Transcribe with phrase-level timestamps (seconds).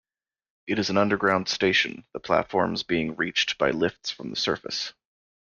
[0.65, 4.93] It is an underground station, the platforms being reached by lifts from the surface.